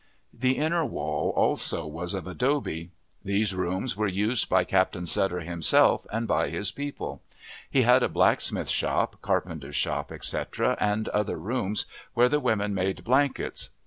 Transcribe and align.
The 0.33 0.57
inner 0.57 0.83
wall 0.83 1.29
also 1.35 1.85
was 1.85 2.15
of 2.15 2.25
adobe. 2.25 2.89
These 3.23 3.53
rooms 3.53 3.95
were 3.95 4.07
used 4.07 4.49
by 4.49 4.63
Captain 4.63 5.05
Sutter 5.05 5.41
himself 5.41 6.07
and 6.11 6.27
by 6.27 6.49
his 6.49 6.71
people. 6.71 7.21
He 7.69 7.83
had 7.83 8.01
a 8.01 8.09
blacksmith's 8.09 8.71
shop, 8.71 9.17
carpenter's 9.21 9.75
shop, 9.75 10.11
etc., 10.11 10.75
and 10.81 11.07
other 11.09 11.37
rooms 11.37 11.85
where 12.15 12.29
the 12.29 12.39
women 12.39 12.73
made 12.73 13.03
blankets. 13.03 13.69